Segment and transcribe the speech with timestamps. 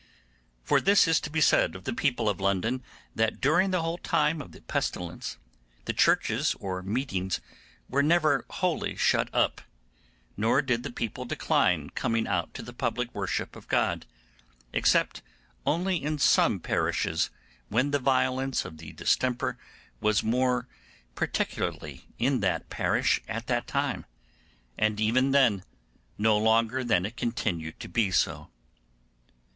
[0.63, 2.81] For this is to be said of the people of London,
[3.13, 5.37] that during the whole time of the pestilence
[5.85, 7.39] the churches or meetings
[7.87, 9.61] were never wholly shut up,
[10.35, 14.07] nor did the people decline coming out to the public worship of God,
[14.73, 15.21] except
[15.67, 17.29] only in some parishes
[17.69, 19.55] when the violence of the distemper
[19.99, 20.67] was more
[21.13, 24.07] particularly in that parish at that time,
[24.79, 25.63] and even then
[26.17, 28.49] no longer than it continued to be so.